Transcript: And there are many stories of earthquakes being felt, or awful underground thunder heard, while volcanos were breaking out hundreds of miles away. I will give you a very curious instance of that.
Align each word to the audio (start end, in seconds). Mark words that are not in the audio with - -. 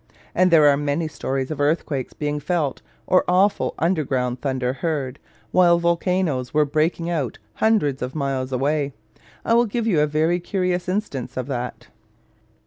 And 0.33 0.49
there 0.49 0.67
are 0.67 0.77
many 0.77 1.07
stories 1.07 1.51
of 1.51 1.61
earthquakes 1.61 2.11
being 2.13 2.39
felt, 2.39 2.81
or 3.05 3.23
awful 3.27 3.75
underground 3.77 4.41
thunder 4.41 4.73
heard, 4.73 5.19
while 5.51 5.77
volcanos 5.79 6.55
were 6.55 6.65
breaking 6.65 7.07
out 7.11 7.37
hundreds 7.53 8.01
of 8.01 8.15
miles 8.15 8.51
away. 8.51 8.93
I 9.45 9.53
will 9.53 9.67
give 9.67 9.85
you 9.85 9.99
a 9.99 10.07
very 10.07 10.39
curious 10.39 10.89
instance 10.89 11.37
of 11.37 11.45
that. 11.49 11.89